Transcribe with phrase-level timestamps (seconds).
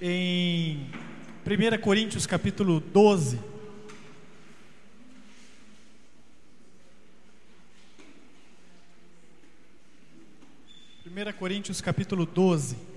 [0.00, 0.90] em
[1.46, 3.38] 1 Coríntios capítulo 12.
[11.04, 12.93] Primeira Coríntios capítulo 12.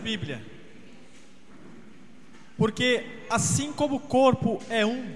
[0.00, 0.44] Bíblia.
[2.60, 5.14] Porque assim como o corpo é um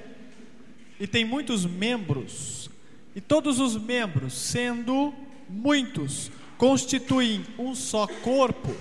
[0.99, 2.71] e tem muitos membros,
[3.15, 5.13] e todos os membros, sendo
[5.47, 8.75] muitos, constituem um só corpo,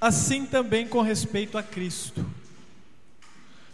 [0.00, 2.24] assim também com respeito a Cristo.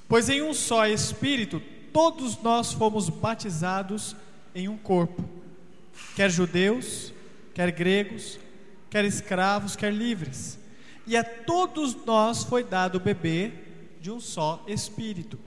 [0.09, 1.61] Pois em um só Espírito
[1.93, 4.17] todos nós fomos batizados
[4.55, 5.23] em um corpo,
[6.17, 7.13] quer judeus,
[7.53, 8.39] quer gregos,
[8.89, 10.63] quer escravos, quer livres
[11.07, 15.39] e a todos nós foi dado beber de um só espírito.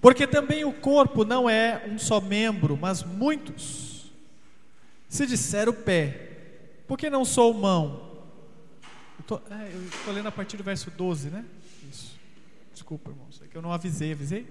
[0.00, 4.12] Porque também o corpo não é um só membro, mas muitos.
[5.08, 6.30] Se disser o pé,
[6.86, 8.10] por que não sou mão?
[9.18, 11.44] Eu estou é, lendo a partir do verso 12, né?
[11.90, 12.18] Isso.
[12.72, 14.46] Desculpa, irmãos, é que eu não avisei, avisei?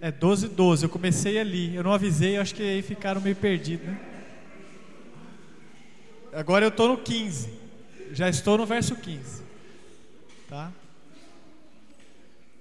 [0.00, 0.84] É 12, 12.
[0.84, 4.13] Eu comecei ali, eu não avisei, acho que aí ficaram meio perdidos, né?
[6.34, 7.48] Agora eu estou no 15.
[8.12, 9.42] Já estou no verso 15.
[10.48, 10.72] Tá?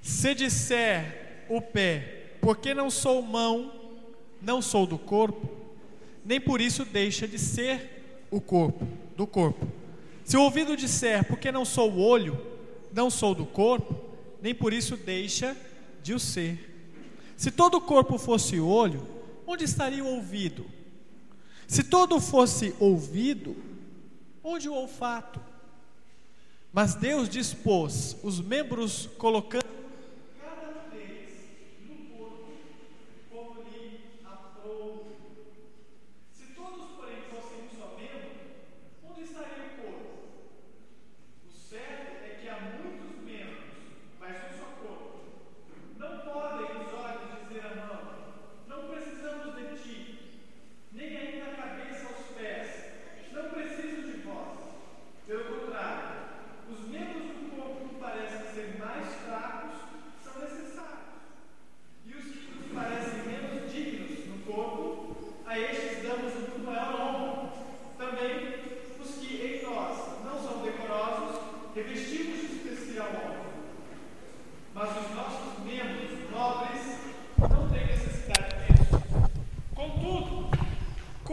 [0.01, 3.71] Se disser o pé, porque não sou mão,
[4.41, 5.49] não sou do corpo,
[6.23, 9.67] nem por isso deixa de ser o corpo, do corpo.
[10.23, 12.39] Se o ouvido disser, porque não sou o olho,
[12.93, 13.95] não sou do corpo,
[14.41, 15.57] nem por isso deixa
[16.03, 16.69] de o ser.
[17.35, 19.05] Se todo o corpo fosse olho,
[19.47, 20.65] onde estaria o ouvido?
[21.67, 23.55] Se todo fosse ouvido,
[24.43, 25.39] onde o olfato?
[26.71, 29.72] Mas Deus dispôs os membros colocando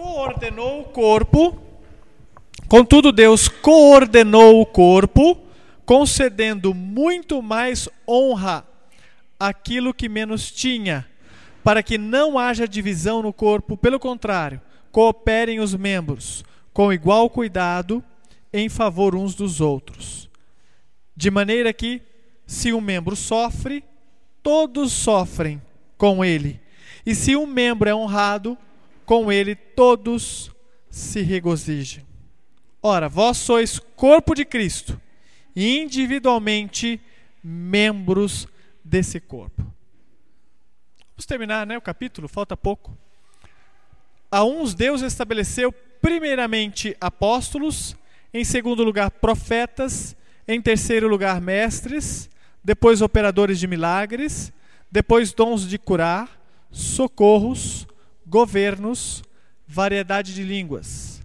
[0.00, 1.60] coordenou o corpo,
[2.66, 5.38] contudo, Deus coordenou o corpo,
[5.84, 8.66] concedendo muito mais honra
[9.38, 11.06] àquilo que menos tinha,
[11.62, 14.58] para que não haja divisão no corpo, pelo contrário,
[14.90, 18.02] cooperem os membros com igual cuidado
[18.50, 20.30] em favor uns dos outros.
[21.14, 22.00] De maneira que,
[22.46, 23.84] se um membro sofre,
[24.42, 25.60] todos sofrem
[25.98, 26.58] com ele.
[27.04, 28.56] E se um membro é honrado,
[29.10, 30.52] com ele todos
[30.88, 32.04] se regozijam.
[32.80, 35.00] Ora, vós sois corpo de Cristo,
[35.56, 37.00] e individualmente
[37.42, 38.46] membros
[38.84, 39.62] desse corpo.
[41.10, 42.96] Vamos terminar né, o capítulo, falta pouco.
[44.30, 47.96] A uns Deus estabeleceu primeiramente apóstolos,
[48.32, 50.14] em segundo lugar profetas,
[50.46, 52.30] em terceiro lugar mestres,
[52.62, 54.52] depois operadores de milagres,
[54.88, 56.40] depois dons de curar,
[56.70, 57.88] socorros,
[58.30, 59.24] governos,
[59.66, 61.20] variedade de línguas.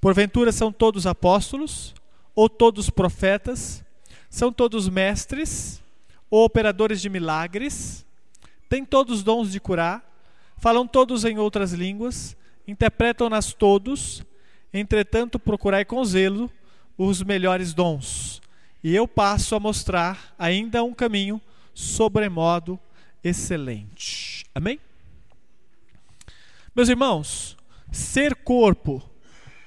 [0.00, 1.94] Porventura são todos apóstolos,
[2.34, 3.82] ou todos profetas,
[4.28, 5.82] são todos mestres,
[6.30, 8.04] ou operadores de milagres,
[8.68, 10.02] têm todos dons de curar,
[10.58, 12.36] falam todos em outras línguas,
[12.68, 14.22] interpretam-nas todos,
[14.72, 16.50] entretanto procurai com zelo
[16.98, 18.42] os melhores dons.
[18.84, 21.40] E eu passo a mostrar ainda um caminho
[21.74, 22.78] sobremodo
[23.24, 24.44] excelente.
[24.54, 24.78] Amém?
[26.74, 27.54] Meus irmãos,
[27.90, 29.02] ser corpo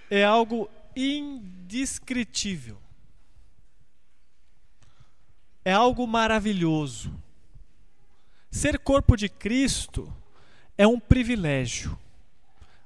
[0.10, 2.78] é algo indescritível.
[5.64, 7.14] É algo maravilhoso.
[8.50, 10.12] Ser corpo de Cristo
[10.76, 11.98] é um privilégio.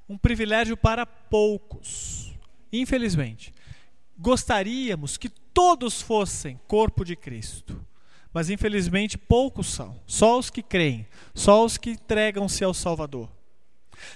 [0.08, 2.34] Um privilégio para poucos.
[2.74, 3.54] Infelizmente,
[4.18, 7.86] gostaríamos que todos fossem corpo de Cristo.
[8.34, 9.98] Mas infelizmente poucos são.
[10.06, 13.39] Só os que creem, só os que entregam-se ao Salvador.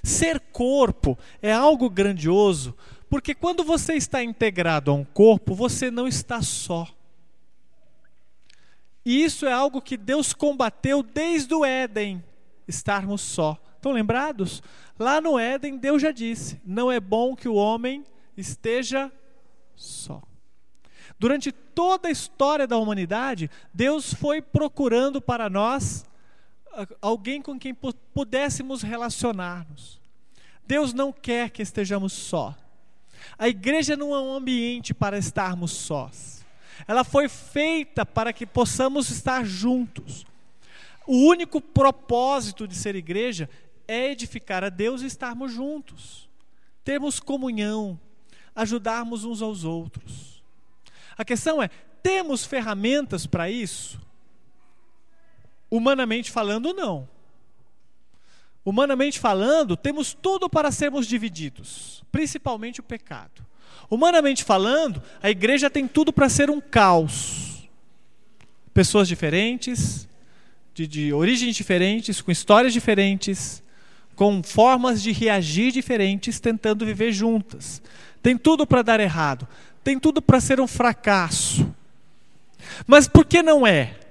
[0.04, 2.76] Ser corpo é algo grandioso,
[3.10, 6.88] porque quando você está integrado a um corpo, você não está só.
[9.06, 12.24] E isso é algo que Deus combateu desde o Éden,
[12.68, 13.58] estarmos só.
[13.76, 14.64] Estão lembrados?
[14.98, 18.06] Lá no Éden, Deus já disse: não é bom que o homem
[18.38, 19.12] esteja
[19.76, 20.22] só.
[21.20, 26.06] Durante toda a história da humanidade, Deus foi procurando para nós
[27.02, 27.76] alguém com quem
[28.14, 30.02] pudéssemos relacionar-nos.
[30.66, 32.56] Deus não quer que estejamos só.
[33.38, 36.46] A igreja não é um ambiente para estarmos sós.
[36.88, 40.26] Ela foi feita para que possamos estar juntos.
[41.06, 43.50] O único propósito de ser igreja
[43.88, 46.30] é edificar a Deus e estarmos juntos.
[46.84, 48.00] Termos comunhão,
[48.56, 50.44] ajudarmos uns aos outros.
[51.18, 51.70] A questão é:
[52.02, 54.02] temos ferramentas para isso?
[55.74, 57.10] Humanamente falando, não.
[58.64, 63.44] Humanamente falando, temos tudo para sermos divididos, principalmente o pecado.
[63.90, 67.68] Humanamente falando, a igreja tem tudo para ser um caos.
[68.72, 70.08] Pessoas diferentes,
[70.76, 73.64] de, de origens diferentes, com histórias diferentes,
[74.16, 77.82] com formas de reagir diferentes, tentando viver juntas.
[78.22, 79.48] Tem tudo para dar errado,
[79.84, 81.68] tem tudo para ser um fracasso.
[82.86, 84.03] Mas por que não é?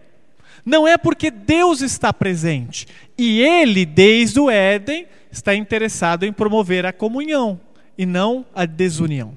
[0.65, 2.87] Não é porque Deus está presente.
[3.19, 7.61] E Ele, desde o Éden, está interessado em promover a comunhão
[7.97, 9.35] e não a desunião.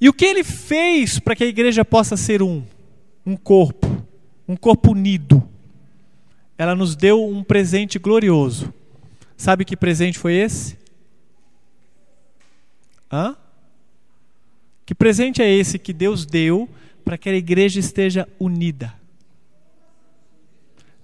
[0.00, 2.62] E o que Ele fez para que a igreja possa ser um?
[3.26, 4.06] Um corpo,
[4.46, 5.46] um corpo unido.
[6.56, 8.72] Ela nos deu um presente glorioso.
[9.36, 10.76] Sabe que presente foi esse?
[13.10, 13.36] Hã?
[14.84, 16.68] Que presente é esse que Deus deu
[17.04, 18.97] para que a igreja esteja unida?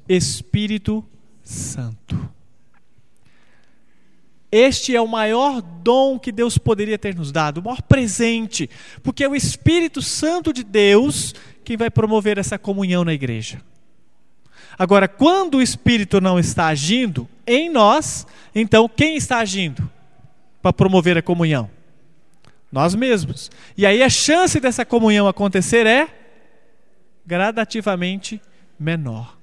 [0.09, 1.05] Espírito
[1.43, 2.29] Santo.
[4.51, 8.71] Este é o maior dom que Deus poderia ter nos dado, o maior presente,
[9.03, 11.35] porque é o Espírito Santo de Deus
[11.65, 13.61] quem vai promover essa comunhão na igreja.
[14.79, 19.91] Agora, quando o Espírito não está agindo em nós, então quem está agindo
[20.63, 21.69] para promover a comunhão?
[22.71, 23.51] Nós mesmos.
[23.77, 26.09] E aí a chance dessa comunhão acontecer é
[27.27, 28.41] gradativamente
[28.79, 29.37] menor.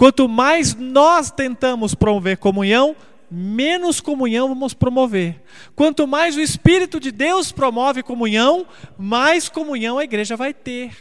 [0.00, 2.96] Quanto mais nós tentamos promover comunhão,
[3.30, 5.42] menos comunhão vamos promover.
[5.76, 8.66] Quanto mais o Espírito de Deus promove comunhão,
[8.96, 10.96] mais comunhão a igreja vai ter.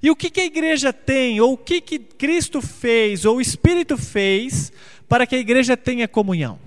[0.00, 3.40] E o que, que a igreja tem, ou o que, que Cristo fez, ou o
[3.40, 4.72] Espírito fez,
[5.08, 6.60] para que a igreja tenha comunhão?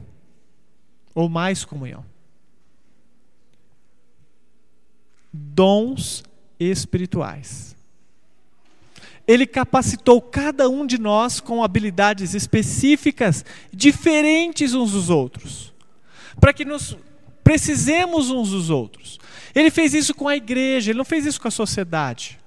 [1.13, 2.05] Ou mais comunhão?
[5.31, 6.21] Dons
[6.59, 7.74] espirituais.
[9.27, 13.43] Ele capacitou cada um de nós com habilidades específicas,
[13.73, 15.73] diferentes uns dos outros,
[16.39, 16.95] para que nos
[17.43, 19.19] precisemos uns dos outros.
[19.53, 22.37] Ele fez isso com a igreja, ele não fez isso com a sociedade.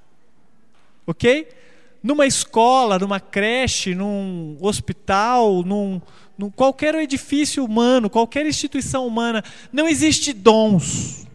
[1.07, 1.49] Ok?
[2.03, 6.01] Numa escola, numa creche, num hospital, num,
[6.37, 9.43] num qualquer edifício humano, qualquer instituição humana,
[9.73, 11.27] não existe dons.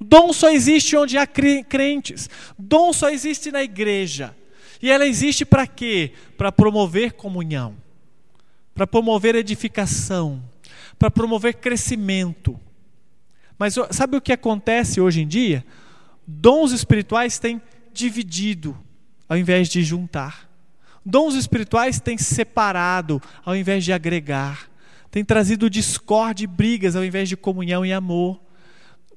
[0.00, 2.30] Dom só existe onde há crentes.
[2.58, 4.34] Dom só existe na igreja.
[4.80, 6.12] E ela existe para quê?
[6.36, 7.76] Para promover comunhão,
[8.74, 10.42] para promover edificação,
[10.98, 12.58] para promover crescimento.
[13.58, 15.64] Mas sabe o que acontece hoje em dia?
[16.26, 17.60] Dons espirituais têm
[17.92, 18.76] dividido
[19.28, 20.48] ao invés de juntar.
[21.04, 24.68] Dons espirituais têm separado ao invés de agregar.
[25.10, 28.40] Tem trazido discórdia e brigas ao invés de comunhão e amor.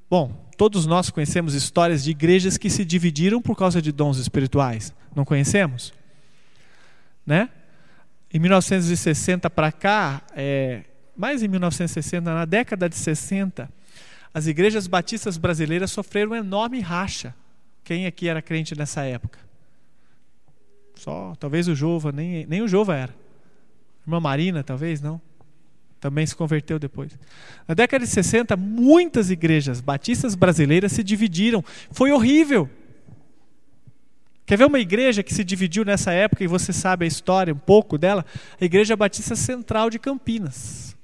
[0.10, 4.94] Bom, todos nós conhecemos histórias de igrejas que se dividiram por causa de dons espirituais.
[5.16, 5.92] Não conhecemos?
[7.26, 7.50] Né?
[8.32, 10.84] Em 1960 para cá, é,
[11.18, 13.72] mais em 1960, na década de 60,
[14.32, 17.34] as igrejas batistas brasileiras sofreram um enorme racha.
[17.84, 19.40] Quem aqui era crente nessa época?
[20.94, 23.16] Só, talvez o Jova, nem, nem o Jova era.
[24.06, 25.20] Irmã Marina, talvez, não?
[26.02, 27.18] Também se converteu depois.
[27.68, 31.64] Na década de 60, muitas igrejas batistas brasileiras se dividiram.
[31.92, 32.68] Foi horrível.
[34.44, 37.58] Quer ver uma igreja que se dividiu nessa época e você sabe a história um
[37.58, 38.26] pouco dela?
[38.60, 40.98] A Igreja Batista Central de Campinas.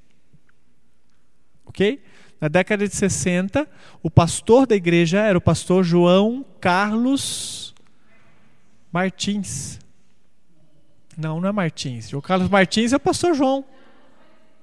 [1.63, 2.01] Ok?
[2.41, 3.69] Na década de 60,
[4.01, 7.75] o pastor da igreja era o pastor João Carlos
[8.91, 9.79] Martins.
[11.15, 12.09] Não, não é Martins.
[12.09, 13.63] João Carlos Martins é o pastor João.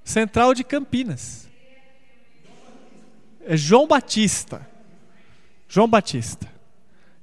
[0.05, 1.49] Central de Campinas.
[3.47, 4.67] É João Batista.
[5.69, 6.47] João Batista.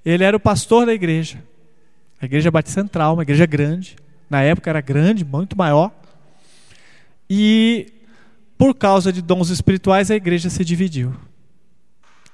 [0.03, 1.43] Ele era o pastor da igreja.
[2.19, 3.95] A igreja Batista Central, uma igreja grande.
[4.29, 5.91] Na época era grande, muito maior.
[7.29, 7.93] E
[8.57, 11.15] por causa de dons espirituais, a igreja se dividiu.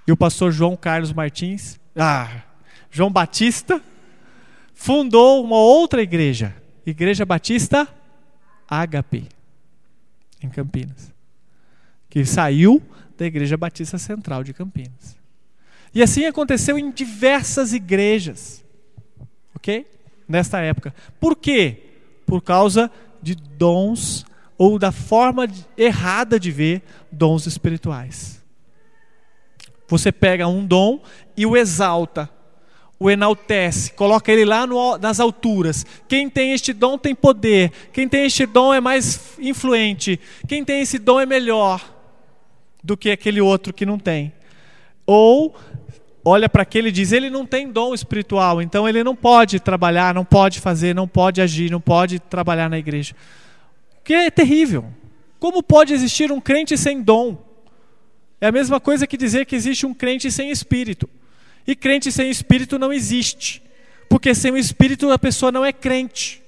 [0.07, 2.41] E o pastor João Carlos Martins, ah,
[2.89, 3.81] João Batista,
[4.73, 7.87] fundou uma outra igreja, Igreja Batista
[8.69, 9.27] Ágape,
[10.41, 11.13] em Campinas,
[12.09, 12.81] que saiu
[13.17, 15.17] da Igreja Batista Central de Campinas.
[15.93, 18.63] E assim aconteceu em diversas igrejas,
[19.55, 19.87] ok?
[20.27, 20.93] Nesta época.
[21.19, 21.83] Por quê?
[22.25, 22.91] Por causa
[23.21, 24.25] de dons
[24.57, 28.43] ou da forma errada de ver dons espirituais.
[29.87, 31.01] Você pega um dom
[31.35, 32.29] e o exalta,
[32.99, 35.85] o enaltece, coloca ele lá no, nas alturas.
[36.07, 40.81] Quem tem este dom tem poder, quem tem este dom é mais influente, quem tem
[40.81, 41.81] esse dom é melhor
[42.83, 44.33] do que aquele outro que não tem.
[45.05, 45.55] Ou
[46.25, 50.13] olha para aquele e diz: ele não tem dom espiritual, então ele não pode trabalhar,
[50.13, 53.15] não pode fazer, não pode agir, não pode trabalhar na igreja.
[54.03, 54.85] Que é terrível.
[55.39, 57.37] Como pode existir um crente sem dom?
[58.41, 61.07] É a mesma coisa que dizer que existe um crente sem espírito.
[61.67, 63.61] E crente sem espírito não existe.
[64.09, 66.41] Porque sem o espírito a pessoa não é crente.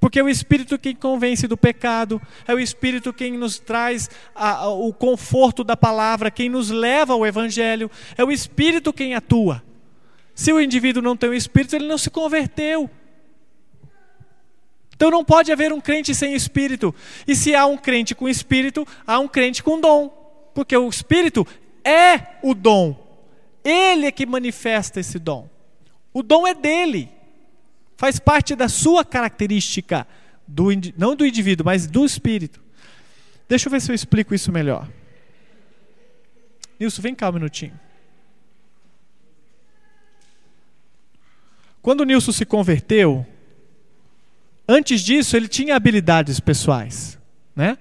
[0.00, 4.50] Porque é o Espírito quem convence do pecado, é o Espírito quem nos traz a,
[4.50, 9.62] a, o conforto da palavra, quem nos leva ao Evangelho, é o Espírito quem atua.
[10.34, 12.88] Se o indivíduo não tem o Espírito, ele não se converteu.
[14.94, 16.94] Então não pode haver um crente sem Espírito.
[17.26, 20.08] E se há um crente com Espírito, há um crente com dom.
[20.54, 21.44] Porque o Espírito
[21.84, 23.07] é o dom.
[23.64, 25.48] Ele é que manifesta esse dom.
[26.12, 27.10] O dom é dele.
[27.96, 30.06] Faz parte da sua característica,
[30.46, 32.60] do, não do indivíduo, mas do espírito.
[33.48, 34.88] Deixa eu ver se eu explico isso melhor.
[36.78, 37.78] Nilson, vem cá um minutinho.
[41.82, 43.26] Quando o Nilson se converteu,
[44.66, 47.18] antes disso ele tinha habilidades pessoais,
[47.56, 47.78] né?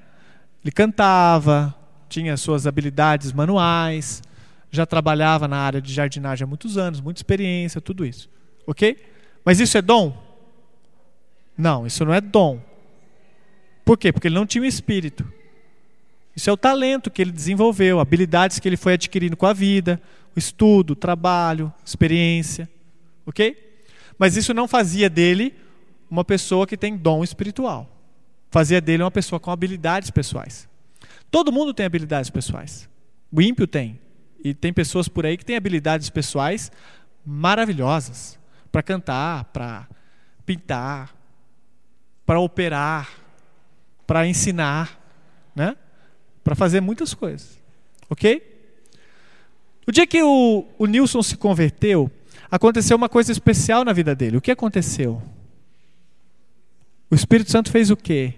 [0.63, 1.75] Ele cantava,
[2.09, 4.21] tinha suas habilidades manuais,
[4.71, 8.29] já trabalhava na área de jardinagem há muitos anos, muita experiência, tudo isso.
[8.65, 8.97] Ok?
[9.43, 10.15] Mas isso é dom?
[11.57, 12.61] Não, isso não é dom.
[13.83, 14.11] Por quê?
[14.11, 15.25] Porque ele não tinha o espírito.
[16.35, 19.99] Isso é o talento que ele desenvolveu, habilidades que ele foi adquirindo com a vida,
[20.35, 22.69] o estudo, o trabalho, experiência.
[23.25, 23.57] Ok?
[24.19, 25.55] Mas isso não fazia dele
[26.09, 27.89] uma pessoa que tem dom espiritual.
[28.51, 30.67] Fazia dele uma pessoa com habilidades pessoais.
[31.29, 32.89] Todo mundo tem habilidades pessoais.
[33.31, 33.99] O ímpio tem.
[34.43, 36.71] E tem pessoas por aí que têm habilidades pessoais
[37.25, 38.39] maravilhosas
[38.71, 39.87] para cantar, para
[40.45, 41.15] pintar,
[42.25, 43.09] para operar,
[44.05, 44.99] para ensinar,
[45.55, 45.75] né?
[46.43, 47.61] Para fazer muitas coisas.
[48.09, 48.55] OK?
[49.85, 52.11] O dia que o, o Nilson se converteu,
[52.51, 54.37] aconteceu uma coisa especial na vida dele.
[54.37, 55.21] O que aconteceu?
[57.09, 58.33] O Espírito Santo fez o quê?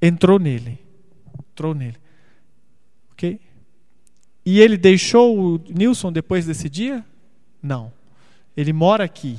[0.00, 0.78] Entrou nele.
[1.50, 1.96] Entrou nele.
[4.44, 7.04] E ele deixou o Nilson depois desse dia?
[7.62, 7.92] Não.
[8.56, 9.38] Ele mora aqui.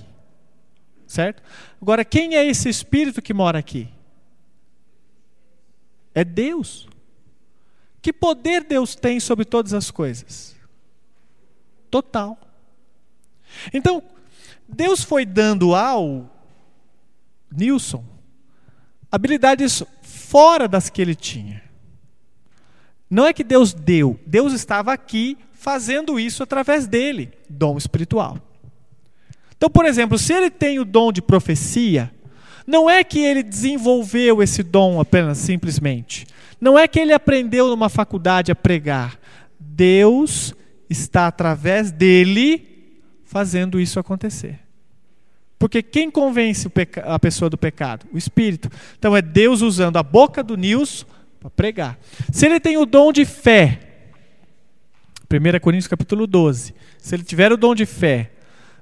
[1.05, 1.43] Certo?
[1.81, 3.87] Agora, quem é esse espírito que mora aqui?
[6.13, 6.87] É Deus.
[8.01, 10.55] Que poder Deus tem sobre todas as coisas?
[11.91, 12.37] Total.
[13.73, 14.01] Então,
[14.67, 16.29] Deus foi dando ao
[17.51, 18.03] Nilson
[19.11, 21.63] habilidades fora das que ele tinha.
[23.09, 28.37] Não é que Deus deu, Deus estava aqui fazendo isso através dele, dom espiritual.
[29.57, 32.11] Então, por exemplo, se ele tem o dom de profecia,
[32.67, 36.25] não é que ele desenvolveu esse dom apenas simplesmente.
[36.59, 39.19] Não é que ele aprendeu numa faculdade a pregar.
[39.59, 40.53] Deus
[40.89, 44.59] está através dele fazendo isso acontecer.
[45.57, 46.69] Porque quem convence
[47.03, 48.05] a pessoa do pecado?
[48.11, 48.69] O Espírito.
[48.97, 51.05] Então é Deus usando a boca do Nilson
[51.45, 51.99] para pregar.
[52.31, 53.79] Se ele tem o dom de fé,
[55.31, 58.31] 1 Coríntios capítulo 12, se ele tiver o dom de fé,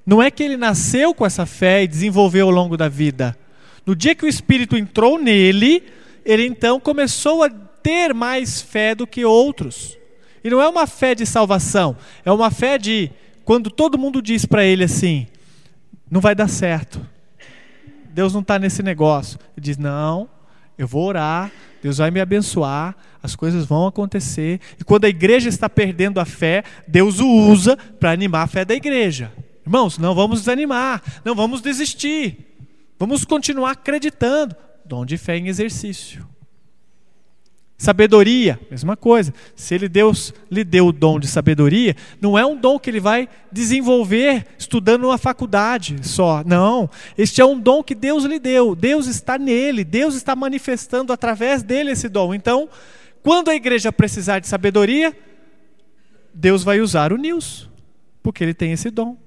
[0.05, 3.37] não é que ele nasceu com essa fé e desenvolveu ao longo da vida.
[3.85, 5.83] No dia que o Espírito entrou nele,
[6.23, 9.97] ele então começou a ter mais fé do que outros.
[10.41, 13.11] E não é uma fé de salvação, é uma fé de
[13.43, 15.27] quando todo mundo diz para ele assim:
[16.09, 17.05] não vai dar certo,
[18.09, 19.37] Deus não está nesse negócio.
[19.57, 20.29] Ele diz: não,
[20.77, 21.51] eu vou orar,
[21.81, 24.59] Deus vai me abençoar, as coisas vão acontecer.
[24.79, 28.65] E quando a igreja está perdendo a fé, Deus o usa para animar a fé
[28.65, 29.31] da igreja.
[29.65, 32.37] Irmãos, não vamos desanimar, não vamos desistir.
[32.99, 34.55] Vamos continuar acreditando.
[34.85, 36.27] Dom de fé em exercício.
[37.83, 39.33] Sabedoria, mesma coisa.
[39.57, 43.01] Se ele Deus lhe deu o dom de sabedoria, não é um dom que ele
[43.01, 46.45] vai desenvolver estudando numa faculdade só.
[46.45, 46.89] Não.
[47.17, 48.73] Este é um dom que Deus lhe deu.
[48.73, 49.83] Deus está nele.
[49.83, 52.33] Deus está manifestando através dele esse dom.
[52.33, 52.69] Então,
[53.21, 55.13] quando a igreja precisar de sabedoria,
[56.33, 57.69] Deus vai usar o Nils,
[58.23, 59.17] porque ele tem esse dom.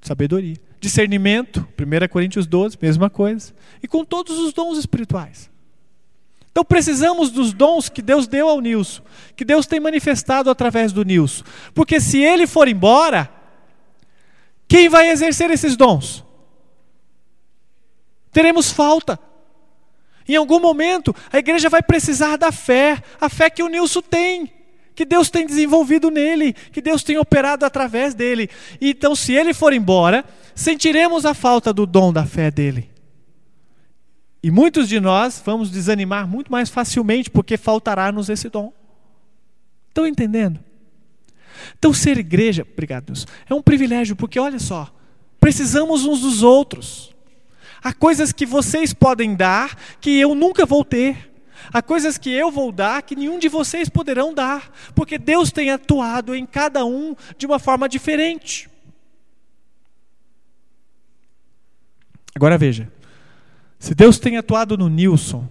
[0.00, 0.56] Sabedoria.
[0.80, 3.52] Discernimento, 1 Coríntios 12, mesma coisa.
[3.82, 5.51] E com todos os dons espirituais.
[6.52, 9.02] Então precisamos dos dons que Deus deu ao Nilson,
[9.34, 11.44] que Deus tem manifestado através do Nilson.
[11.74, 13.32] Porque se ele for embora,
[14.68, 16.22] quem vai exercer esses dons?
[18.30, 19.18] Teremos falta.
[20.28, 24.52] Em algum momento, a igreja vai precisar da fé, a fé que o Nilson tem,
[24.94, 28.50] que Deus tem desenvolvido nele, que Deus tem operado através dele.
[28.78, 30.22] Então, se ele for embora,
[30.54, 32.91] sentiremos a falta do dom da fé dele.
[34.42, 38.72] E muitos de nós vamos desanimar muito mais facilmente porque faltará-nos esse dom.
[39.88, 40.58] Estão entendendo?
[41.78, 44.92] Então, ser igreja, obrigado Deus, é um privilégio, porque olha só,
[45.38, 47.14] precisamos uns dos outros.
[47.82, 51.30] Há coisas que vocês podem dar que eu nunca vou ter.
[51.72, 55.70] Há coisas que eu vou dar que nenhum de vocês poderão dar, porque Deus tem
[55.70, 58.68] atuado em cada um de uma forma diferente.
[62.34, 62.90] Agora veja,
[63.82, 65.44] se Deus tem atuado no Nilson,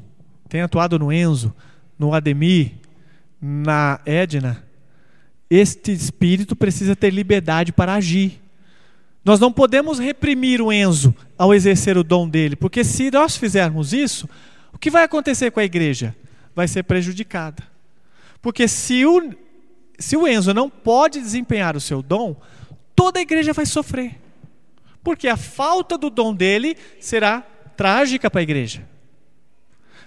[0.48, 1.54] tem atuado no Enzo,
[2.00, 2.72] no Ademir,
[3.42, 4.66] na Edna,
[5.50, 8.42] este espírito precisa ter liberdade para agir.
[9.26, 13.92] Nós não podemos reprimir o Enzo ao exercer o dom dele, porque se nós fizermos
[13.92, 14.30] isso,
[14.72, 16.16] o que vai acontecer com a igreja?
[16.56, 17.62] Vai ser prejudicada.
[18.42, 19.30] Porque se o,
[20.00, 22.38] se o Enzo não pode desempenhar o seu dom,
[22.96, 24.18] toda a igreja vai sofrer.
[25.04, 27.46] Porque a falta do dom dele será
[27.82, 28.88] trágica para a igreja.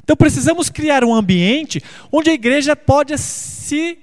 [0.00, 3.98] Então precisamos criar um ambiente onde a igreja pode se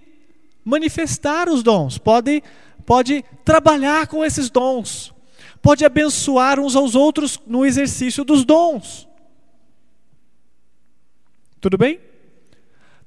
[0.65, 2.43] manifestar os dons, pode,
[2.85, 5.13] pode trabalhar com esses dons,
[5.61, 9.07] pode abençoar uns aos outros no exercício dos dons.
[11.61, 11.97] Tudo bem?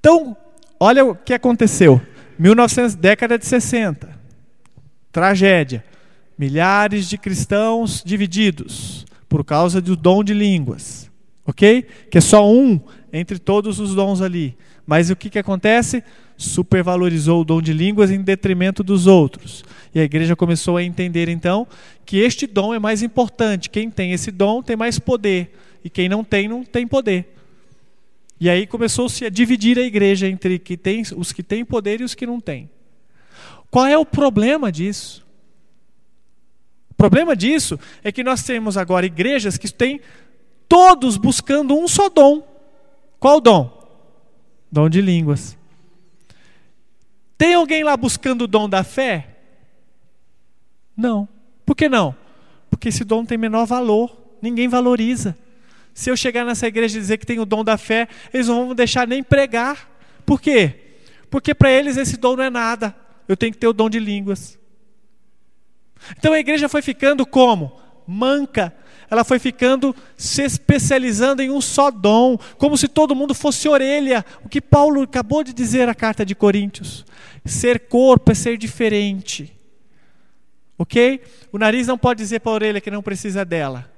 [0.01, 0.35] Então,
[0.81, 2.01] olha o que aconteceu.
[2.39, 4.19] 1900, década de 60.
[5.13, 5.85] Tragédia.
[6.39, 11.11] Milhares de cristãos divididos por causa do dom de línguas,
[11.45, 11.85] ok?
[12.09, 12.79] Que é só um
[13.13, 14.57] entre todos os dons ali.
[14.87, 16.05] Mas o que, que acontece?
[16.37, 19.65] Supervalorizou o dom de línguas em detrimento dos outros.
[19.93, 21.67] E a igreja começou a entender então
[22.07, 23.69] que este dom é mais importante.
[23.71, 25.53] Quem tem esse dom tem mais poder.
[25.83, 27.35] E quem não tem, não tem poder.
[28.39, 32.05] E aí começou-se a dividir a igreja entre que tem, os que têm poder e
[32.05, 32.71] os que não têm.
[33.69, 35.24] Qual é o problema disso?
[36.95, 40.01] O problema disso é que nós temos agora igrejas que têm
[40.69, 42.47] todos buscando um só dom.
[43.19, 43.83] Qual dom?
[44.71, 45.59] Dom de línguas.
[47.37, 49.37] Tem alguém lá buscando o dom da fé?
[50.97, 51.29] Não.
[51.67, 52.15] Por que não?
[52.71, 55.37] Porque esse dom tem menor valor, ninguém valoriza.
[55.93, 58.67] Se eu chegar nessa igreja e dizer que tem o dom da fé, eles não
[58.67, 59.91] vão deixar nem pregar.
[60.25, 60.97] Por quê?
[61.29, 62.95] Porque para eles esse dom não é nada.
[63.27, 64.59] Eu tenho que ter o dom de línguas.
[66.19, 67.81] Então a igreja foi ficando como?
[68.07, 68.75] Manca.
[69.11, 74.25] Ela foi ficando se especializando em um só dom, como se todo mundo fosse orelha.
[74.45, 77.05] O que Paulo acabou de dizer na carta de Coríntios.
[77.45, 79.55] Ser corpo é ser diferente.
[80.79, 81.23] Ok?
[81.53, 83.91] O nariz não pode dizer para a orelha que não precisa dela.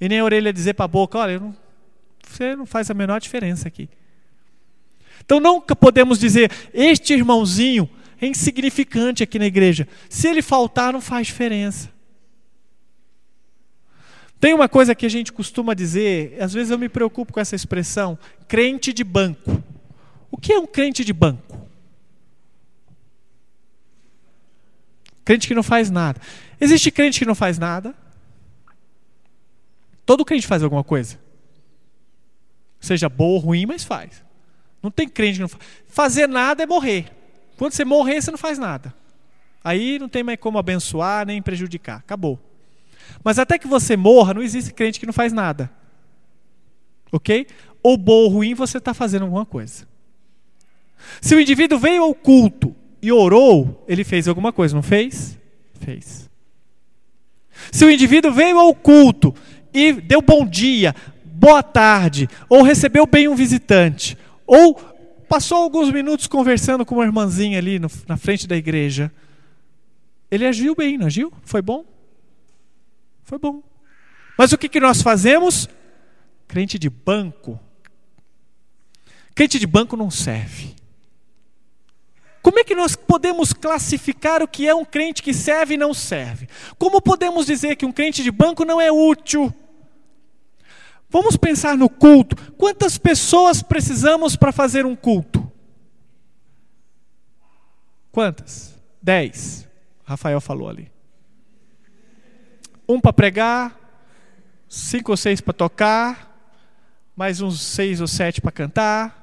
[0.00, 1.56] E nem a orelha dizer para a boca: olha, não,
[2.22, 3.88] você não faz a menor diferença aqui.
[5.24, 7.88] Então nunca podemos dizer, este irmãozinho
[8.20, 9.88] é insignificante aqui na igreja.
[10.08, 11.90] Se ele faltar, não faz diferença.
[14.38, 17.54] Tem uma coisa que a gente costuma dizer, às vezes eu me preocupo com essa
[17.54, 19.62] expressão, crente de banco.
[20.30, 21.68] O que é um crente de banco?
[25.24, 26.20] Crente que não faz nada.
[26.58, 27.94] Existe crente que não faz nada?
[30.06, 31.18] Todo crente faz alguma coisa.
[32.80, 34.24] Seja boa ou ruim, mas faz.
[34.82, 35.62] Não tem crente que não faz.
[35.86, 37.19] Fazer nada é morrer.
[37.60, 38.94] Quando você morrer, você não faz nada.
[39.62, 41.98] Aí não tem mais como abençoar nem prejudicar.
[41.98, 42.40] Acabou.
[43.22, 45.70] Mas até que você morra, não existe crente que não faz nada.
[47.12, 47.46] Ok?
[47.82, 49.86] Ou bom ou ruim, você está fazendo alguma coisa.
[51.20, 55.38] Se o indivíduo veio ao culto e orou, ele fez alguma coisa, não fez?
[55.80, 56.30] Fez.
[57.70, 59.34] Se o indivíduo veio ao culto
[59.70, 60.94] e deu bom dia,
[61.26, 64.80] boa tarde, ou recebeu bem um visitante, ou
[65.30, 69.12] Passou alguns minutos conversando com uma irmãzinha ali no, na frente da igreja.
[70.28, 71.32] Ele agiu bem, não agiu?
[71.44, 71.84] Foi bom?
[73.22, 73.62] Foi bom.
[74.36, 75.68] Mas o que, que nós fazemos?
[76.48, 77.60] Crente de banco.
[79.32, 80.74] Crente de banco não serve.
[82.42, 85.94] Como é que nós podemos classificar o que é um crente que serve e não
[85.94, 86.48] serve?
[86.76, 89.54] Como podemos dizer que um crente de banco não é útil?
[91.10, 92.36] Vamos pensar no culto.
[92.52, 95.50] Quantas pessoas precisamos para fazer um culto?
[98.12, 98.80] Quantas?
[99.02, 99.68] Dez.
[100.04, 100.90] Rafael falou ali.
[102.88, 103.78] Um para pregar,
[104.68, 106.30] cinco ou seis para tocar,
[107.16, 109.20] mais uns seis ou sete para cantar.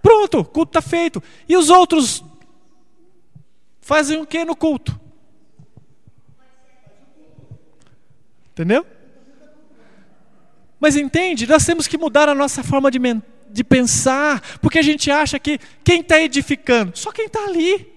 [0.00, 1.22] Pronto, culto está feito.
[1.48, 2.24] E os outros
[3.80, 4.98] fazem o que no culto?
[8.52, 8.86] Entendeu?
[10.84, 12.98] Mas entende, nós temos que mudar a nossa forma de,
[13.48, 16.92] de pensar, porque a gente acha que quem está edificando?
[16.94, 17.90] Só quem está ali.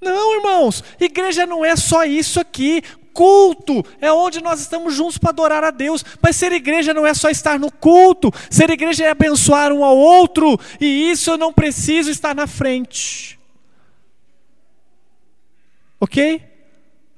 [0.00, 2.82] Não, irmãos, igreja não é só isso aqui.
[3.12, 6.04] Culto é onde nós estamos juntos para adorar a Deus.
[6.20, 8.32] Mas ser igreja não é só estar no culto.
[8.50, 10.58] Ser igreja é abençoar um ao outro.
[10.80, 13.38] E isso eu não preciso estar na frente.
[16.00, 16.42] Ok?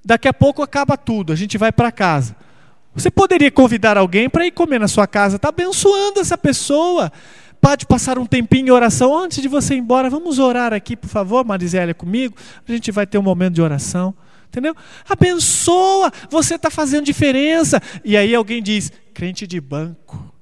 [0.05, 2.44] Daqui a pouco acaba tudo, a gente vai para casa.
[2.95, 7.13] Você poderia convidar alguém para ir comer na sua casa, está abençoando essa pessoa.
[7.61, 10.11] Pode passar um tempinho em oração antes de você ir embora.
[10.11, 12.37] Vamos orar aqui, por favor, Marizélia, comigo.
[12.69, 14.15] A gente vai ter um momento de oração.
[14.49, 14.77] Entendeu?
[15.09, 17.83] Abençoa, você está fazendo diferença.
[18.05, 20.33] E aí alguém diz: crente de banco.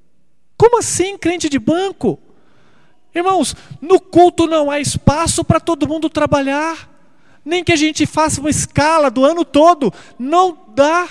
[0.57, 2.19] Como assim, crente de banco?
[3.15, 6.89] Irmãos, no culto não há espaço para todo mundo trabalhar.
[7.45, 9.93] Nem que a gente faça uma escala do ano todo.
[10.19, 11.09] Não dá.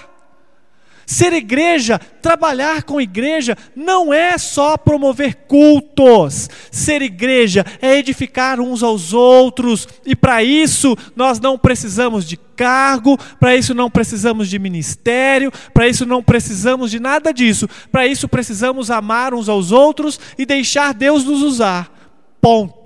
[1.13, 6.49] Ser igreja, trabalhar com igreja, não é só promover cultos.
[6.71, 13.19] Ser igreja é edificar uns aos outros, e para isso nós não precisamos de cargo,
[13.39, 17.69] para isso não precisamos de ministério, para isso não precisamos de nada disso.
[17.91, 21.93] Para isso precisamos amar uns aos outros e deixar Deus nos usar.
[22.41, 22.82] Ponto.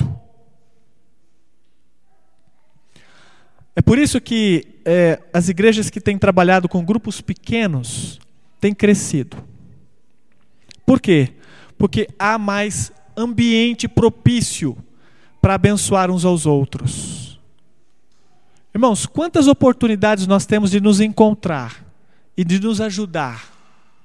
[3.77, 8.19] É por isso que é, as igrejas que têm trabalhado com grupos pequenos
[8.59, 9.37] têm crescido.
[10.87, 11.35] Por quê?
[11.77, 14.75] Porque há mais ambiente propício
[15.43, 17.39] para abençoar uns aos outros.
[18.75, 21.85] Irmãos, quantas oportunidades nós temos de nos encontrar
[22.37, 23.53] e de nos ajudar?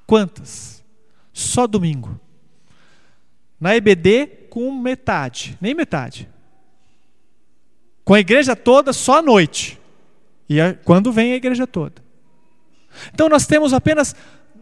[0.06, 0.84] Quantas?
[1.32, 2.20] Só domingo.
[3.60, 6.28] Na EBD, com metade, nem metade.
[8.04, 9.80] Com a igreja toda, só à noite.
[10.50, 12.04] E é quando vem a igreja toda.
[13.14, 14.16] Então nós temos apenas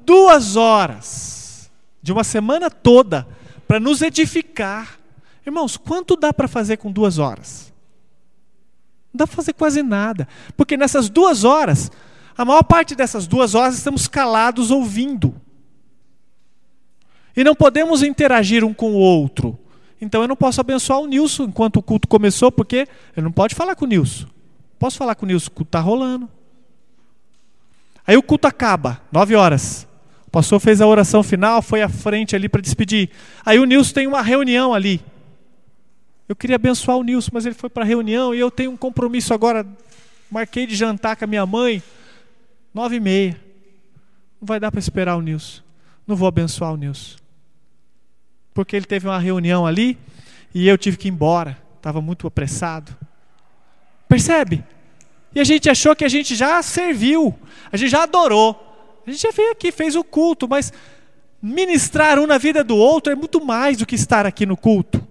[0.05, 1.71] duas horas
[2.01, 3.27] de uma semana toda
[3.67, 4.99] para nos edificar.
[5.45, 7.73] Irmãos, quanto dá para fazer com duas horas?
[9.13, 10.27] Não dá para fazer quase nada.
[10.55, 11.91] Porque nessas duas horas,
[12.37, 15.35] a maior parte dessas duas horas estamos calados ouvindo.
[17.35, 19.57] E não podemos interagir um com o outro.
[20.01, 23.53] Então eu não posso abençoar o Nilson enquanto o culto começou, porque eu não pode
[23.53, 24.27] falar com o Nilson.
[24.77, 26.29] Posso falar com o Nilson, o culto está rolando.
[28.07, 29.87] Aí o culto acaba, nove horas.
[30.25, 33.09] O pastor fez a oração final, foi à frente ali para despedir.
[33.45, 35.01] Aí o Nilson tem uma reunião ali.
[36.27, 38.77] Eu queria abençoar o Nilson, mas ele foi para a reunião e eu tenho um
[38.77, 39.65] compromisso agora.
[40.31, 41.83] Marquei de jantar com a minha mãe,
[42.73, 43.39] nove e meia.
[44.39, 45.61] Não vai dar para esperar o Nilson.
[46.07, 47.17] Não vou abençoar o Nilson
[48.53, 49.97] porque ele teve uma reunião ali
[50.53, 51.57] e eu tive que ir embora.
[51.77, 52.95] Estava muito apressado.
[54.07, 54.63] Percebe?
[55.33, 57.37] E a gente achou que a gente já serviu,
[57.71, 58.65] a gente já adorou.
[59.05, 60.73] A gente já veio aqui, fez o culto, mas
[61.41, 65.07] ministrar um na vida do outro é muito mais do que estar aqui no culto.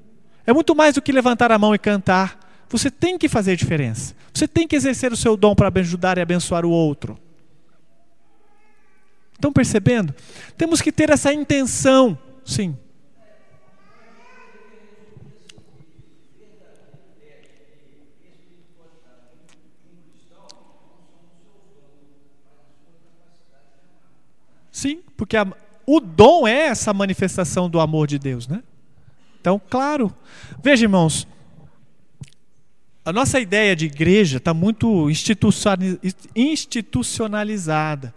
[0.46, 2.38] É muito mais do que levantar a mão e cantar.
[2.68, 4.14] Você tem que fazer diferença.
[4.33, 7.18] Você tem que exercer o seu dom para ajudar e abençoar o outro.
[9.35, 10.14] Estão percebendo?
[10.57, 12.77] Temos que ter essa intenção, sim.
[24.79, 25.45] Sim, porque a,
[25.85, 28.62] o dom é essa manifestação do amor de Deus, né?
[29.41, 30.14] Então, claro.
[30.62, 31.27] Veja, irmãos,
[33.05, 35.09] a nossa ideia de igreja está muito
[36.37, 38.14] institucionalizada.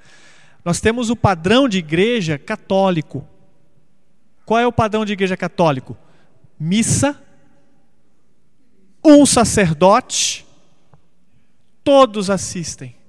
[0.64, 3.28] Nós temos o padrão de igreja católico.
[4.46, 5.98] Qual é o padrão de igreja católico?
[6.60, 7.20] Missa,
[9.04, 10.46] um sacerdote,
[11.84, 13.01] todos assistem.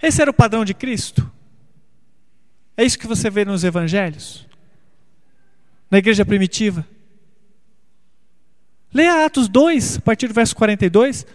[0.00, 1.30] Esse era o padrão de Cristo?
[2.76, 4.46] É isso que você vê nos evangelhos?
[5.90, 6.86] Na igreja primitiva?
[8.92, 11.26] Leia Atos 2, a partir do verso 42.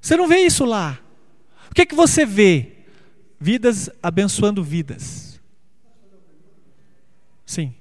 [0.00, 0.98] Você não vê isso lá.
[1.70, 2.72] O que é que você vê?
[3.40, 5.40] Vidas abençoando vidas.
[7.46, 7.74] Sim.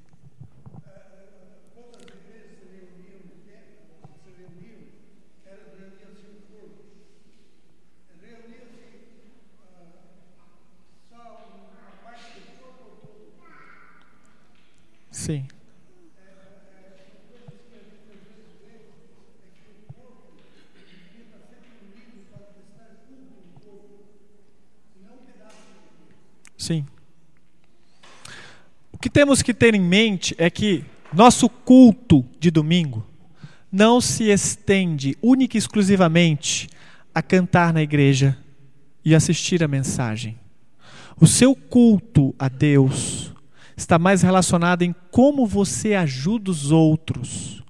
[15.28, 15.46] Sim.
[26.58, 26.86] Sim.
[28.90, 33.06] O que temos que ter em mente é que nosso culto de domingo
[33.70, 36.70] não se estende única e exclusivamente
[37.14, 38.38] a cantar na igreja
[39.04, 40.40] e assistir a mensagem.
[41.20, 43.27] O seu culto a Deus
[43.78, 47.64] está mais relacionado em como você ajuda os outros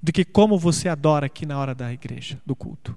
[0.00, 2.94] do que como você adora aqui na hora da igreja, do culto.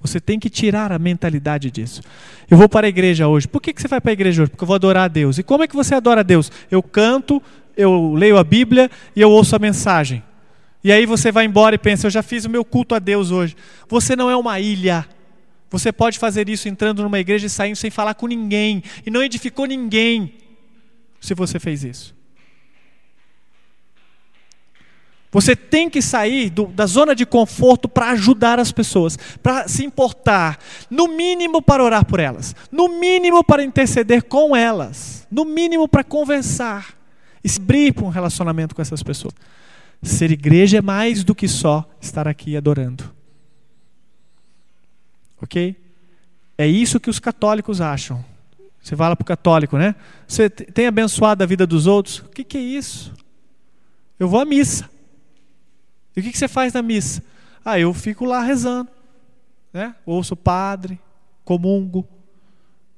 [0.00, 2.02] Você tem que tirar a mentalidade disso.
[2.50, 3.48] Eu vou para a igreja hoje.
[3.48, 4.50] Por que, que você vai para a igreja hoje?
[4.50, 5.38] Porque eu vou adorar a Deus.
[5.38, 6.52] E como é que você adora a Deus?
[6.70, 7.40] Eu canto,
[7.74, 10.22] eu leio a Bíblia e eu ouço a mensagem.
[10.82, 13.30] E aí você vai embora e pensa: eu já fiz o meu culto a Deus
[13.30, 13.56] hoje.
[13.88, 15.06] Você não é uma ilha.
[15.70, 18.82] Você pode fazer isso entrando numa igreja e saindo sem falar com ninguém.
[19.06, 20.34] E não edificou ninguém
[21.24, 22.14] se você fez isso.
[25.32, 29.84] Você tem que sair do, da zona de conforto para ajudar as pessoas, para se
[29.84, 30.58] importar,
[30.88, 36.04] no mínimo para orar por elas, no mínimo para interceder com elas, no mínimo para
[36.04, 36.94] conversar
[37.42, 39.34] e se abrir para um relacionamento com essas pessoas.
[40.02, 43.10] Ser igreja é mais do que só estar aqui adorando.
[45.40, 45.74] Ok?
[46.56, 48.24] É isso que os católicos acham.
[48.84, 49.94] Você fala para o católico, né?
[50.28, 52.18] Você tem abençoado a vida dos outros?
[52.18, 53.14] O que, que é isso?
[54.18, 54.90] Eu vou à missa.
[56.14, 57.22] E o que, que você faz na missa?
[57.64, 58.90] Ah, eu fico lá rezando.
[59.72, 59.94] Né?
[60.04, 61.00] Ouço o padre,
[61.46, 62.06] comungo.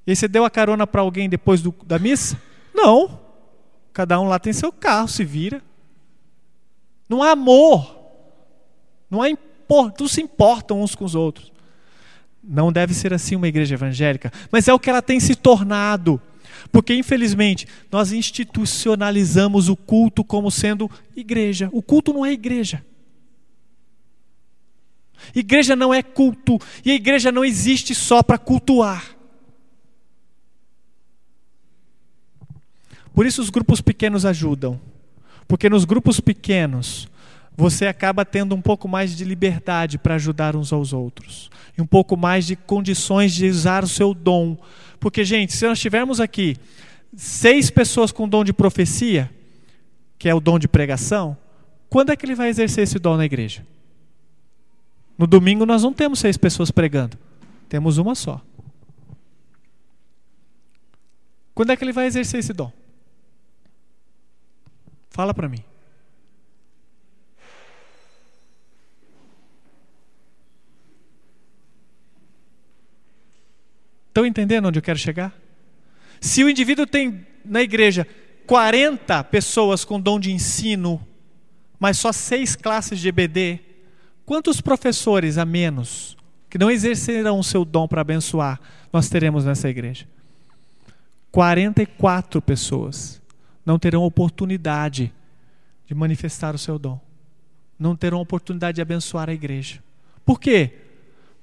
[0.05, 2.37] E você deu a carona para alguém depois do, da missa?
[2.75, 3.21] Não.
[3.93, 5.63] Cada um lá tem seu carro, se vira.
[7.09, 7.97] Não há amor.
[9.09, 11.53] Não há impor, não se importam uns com os outros.
[12.49, 16.21] Não deve ser assim uma igreja evangélica, mas é o que ela tem se tornado.
[16.71, 21.69] Porque, infelizmente, nós institucionalizamos o culto como sendo igreja.
[21.73, 22.85] O culto não é igreja.
[25.35, 29.17] Igreja não é culto, e a igreja não existe só para cultuar.
[33.13, 34.79] Por isso os grupos pequenos ajudam.
[35.49, 37.09] Porque nos grupos pequenos,
[37.57, 41.51] você acaba tendo um pouco mais de liberdade para ajudar uns aos outros.
[41.77, 44.59] E um pouco mais de condições de usar o seu dom.
[45.01, 46.57] Porque, gente, se nós tivermos aqui
[47.17, 49.31] seis pessoas com dom de profecia,
[50.19, 51.37] que é o dom de pregação,
[51.89, 53.67] quando é que ele vai exercer esse dom na igreja?
[55.17, 57.17] No domingo nós não temos seis pessoas pregando,
[57.71, 58.43] temos uma só.
[61.55, 62.71] Quando é que ele vai exercer esse dom?
[65.09, 65.65] Fala para mim.
[74.17, 75.39] Estão entendendo onde eu quero chegar?
[76.21, 78.07] Se o indivíduo tem na igreja
[78.47, 81.07] 40 pessoas com dom de ensino,
[81.79, 83.61] mas só seis classes de EBD,
[84.27, 86.17] Quantos professores a menos
[86.51, 88.61] que não exercerão o seu dom para abençoar
[88.93, 90.09] nós teremos nessa igreja?
[91.31, 93.23] 44 pessoas
[93.65, 95.13] não terão oportunidade
[95.87, 97.01] de manifestar o seu dom.
[97.79, 99.81] Não terão oportunidade de abençoar a igreja.
[100.25, 100.86] Por quê?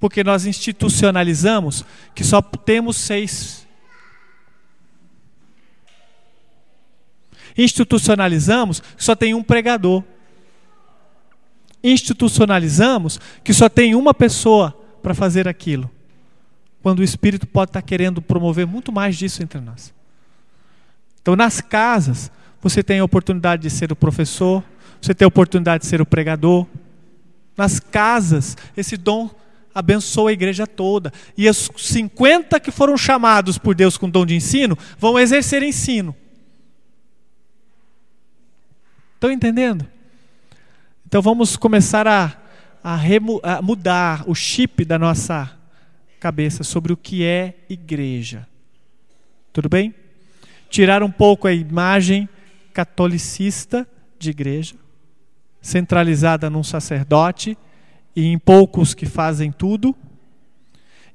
[0.04, 1.82] Porque nós institucionalizamos
[2.14, 3.66] que só temos seis.
[7.56, 10.04] Institucionalizamos que só tem um pregador
[11.82, 15.90] institucionalizamos que só tem uma pessoa para fazer aquilo,
[16.82, 19.94] quando o Espírito pode estar querendo promover muito mais disso entre nós.
[21.22, 24.62] Então, nas casas, você tem a oportunidade de ser o professor,
[25.00, 26.66] você tem a oportunidade de ser o pregador.
[27.56, 29.30] Nas casas, esse dom
[29.74, 31.12] abençoa a igreja toda.
[31.36, 36.14] E os 50 que foram chamados por Deus com dom de ensino vão exercer ensino.
[39.14, 39.86] Estão entendendo?
[41.06, 42.36] Então vamos começar a,
[42.82, 45.50] a, remu, a mudar o chip da nossa
[46.20, 48.46] cabeça sobre o que é igreja.
[49.52, 49.94] Tudo bem?
[50.68, 52.28] Tirar um pouco a imagem
[52.72, 53.86] catolicista
[54.18, 54.74] de igreja,
[55.62, 57.56] centralizada num sacerdote
[58.14, 59.94] e em poucos que fazem tudo,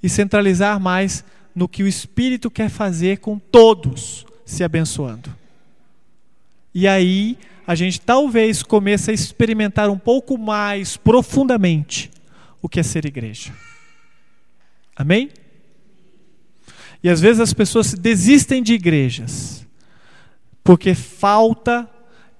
[0.02, 5.34] e centralizar mais no que o Espírito quer fazer com todos se abençoando.
[6.74, 12.10] E aí a gente talvez comece a experimentar um pouco mais profundamente
[12.62, 13.54] o que é ser igreja.
[14.96, 15.30] Amém?
[17.04, 19.66] E às vezes as pessoas desistem de igrejas
[20.64, 21.90] porque falta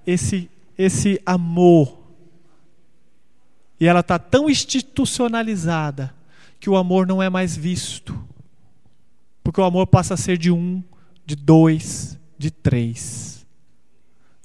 [0.06, 1.99] esse esse amor.
[3.80, 6.14] E ela está tão institucionalizada
[6.60, 8.22] que o amor não é mais visto.
[9.42, 10.84] Porque o amor passa a ser de um,
[11.24, 13.46] de dois, de três.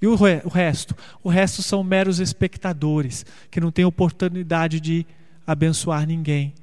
[0.02, 0.95] E o, re o resto?
[1.21, 5.06] O resto são meros espectadores que não têm oportunidade de
[5.45, 6.54] abençoar ninguém.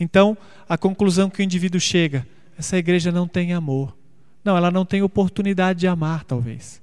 [0.00, 0.36] Então,
[0.68, 3.96] a conclusão que o indivíduo chega: essa igreja não tem amor.
[4.44, 6.80] Não, ela não tem oportunidade de amar, talvez.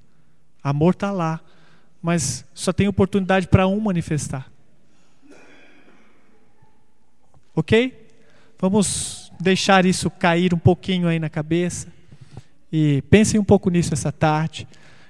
[0.63, 1.41] Amor está lá,
[2.01, 4.49] mas só tem oportunidade para um manifestar.
[7.59, 8.07] Ok?
[8.57, 11.87] Vamos deixar isso cair um pouquinho aí na cabeça
[12.71, 14.65] e pensem um pouco nisso essa tarde.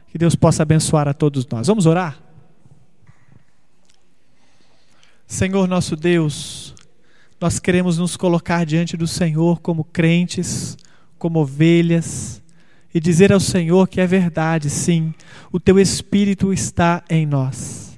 [0.07, 1.67] Que Deus possa abençoar a todos nós.
[1.67, 2.19] Vamos orar?
[5.27, 6.73] Senhor nosso Deus,
[7.39, 10.75] nós queremos nos colocar diante do Senhor como crentes,
[11.19, 12.41] como ovelhas,
[12.91, 15.13] e dizer ao Senhor que é verdade, sim,
[15.51, 17.88] o teu Espírito está em nós.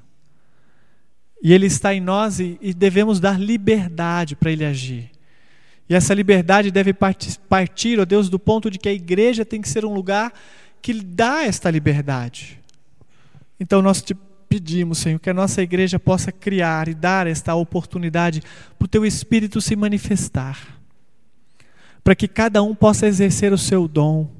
[1.42, 5.10] E Ele está em nós e, e devemos dar liberdade para Ele agir.
[5.88, 9.68] E essa liberdade deve partir, ó Deus, do ponto de que a igreja tem que
[9.68, 10.32] ser um lugar
[10.80, 12.58] que dá esta liberdade.
[13.58, 14.14] Então nós te
[14.48, 18.42] pedimos, Senhor, que a nossa igreja possa criar e dar esta oportunidade
[18.78, 20.78] para o teu Espírito se manifestar,
[22.04, 24.30] para que cada um possa exercer o seu dom,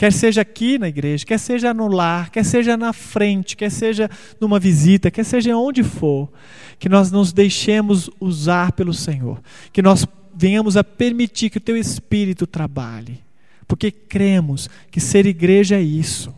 [0.00, 4.08] quer seja aqui na igreja, quer seja no lar, quer seja na frente, quer seja
[4.40, 6.32] numa visita, quer seja onde for,
[6.78, 11.76] que nós nos deixemos usar pelo Senhor, que nós venhamos a permitir que o teu
[11.76, 13.20] Espírito trabalhe
[13.68, 16.34] porque cremos que ser igreja é isso.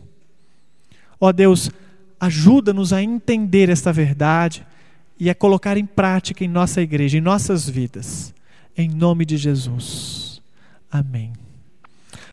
[1.19, 1.71] Ó Deus,
[2.19, 4.63] ajuda-nos a entender esta verdade
[5.17, 8.35] e a colocar em prática em nossa igreja, em nossas vidas.
[8.77, 10.43] Em nome de Jesus.
[10.91, 11.33] Amém.